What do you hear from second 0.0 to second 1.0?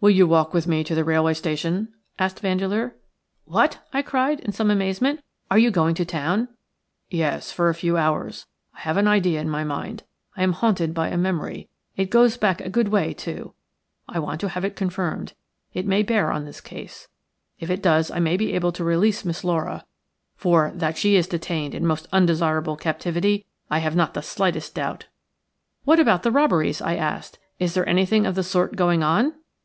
"Will you walk with me to